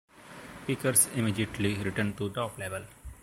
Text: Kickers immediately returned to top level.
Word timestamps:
Kickers 0.65 1.07
immediately 1.13 1.75
returned 1.75 2.17
to 2.17 2.31
top 2.31 2.57
level. 2.57 2.81